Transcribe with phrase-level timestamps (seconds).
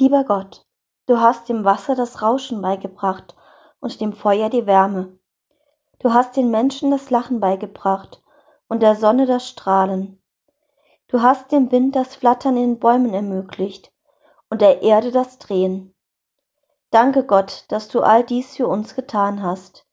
[0.00, 0.64] Lieber Gott,
[1.06, 3.34] du hast dem Wasser das Rauschen beigebracht
[3.80, 5.18] und dem Feuer die Wärme.
[5.98, 8.22] Du hast den Menschen das Lachen beigebracht
[8.68, 10.22] und der Sonne das Strahlen.
[11.08, 13.92] Du hast dem Wind das Flattern in den Bäumen ermöglicht
[14.48, 15.96] und der Erde das Drehen.
[16.92, 19.84] Danke Gott, dass du all dies für uns getan hast.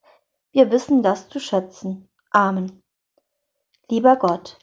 [0.51, 2.07] Wir wissen das zu schätzen.
[2.29, 2.83] Amen.
[3.89, 4.59] Lieber Gott,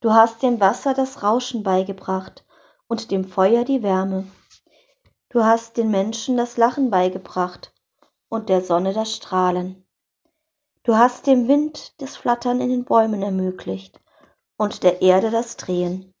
[0.00, 2.46] du hast dem Wasser das Rauschen beigebracht
[2.86, 4.26] und dem Feuer die Wärme.
[5.30, 7.74] Du hast den Menschen das Lachen beigebracht
[8.30, 9.86] und der Sonne das Strahlen.
[10.84, 14.00] Du hast dem Wind das Flattern in den Bäumen ermöglicht
[14.56, 16.14] und der Erde das Drehen.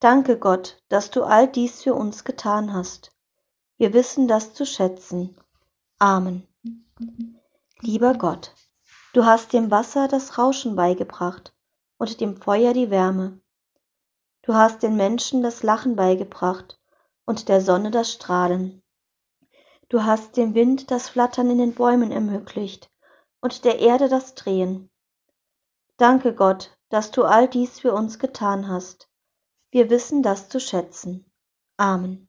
[0.00, 3.10] Danke Gott, dass du all dies für uns getan hast.
[3.76, 5.36] Wir wissen das zu schätzen.
[5.98, 6.48] Amen.
[7.80, 8.54] Lieber Gott,
[9.12, 11.54] du hast dem Wasser das Rauschen beigebracht
[11.98, 13.40] und dem Feuer die Wärme.
[14.40, 16.78] Du hast den Menschen das Lachen beigebracht
[17.26, 18.82] und der Sonne das Strahlen.
[19.88, 22.90] Du hast dem Wind das Flattern in den Bäumen ermöglicht
[23.40, 24.90] und der Erde das Drehen.
[25.96, 29.08] Danke Gott, dass du all dies für uns getan hast.
[29.70, 31.30] Wir wissen das zu schätzen.
[31.76, 32.28] Amen.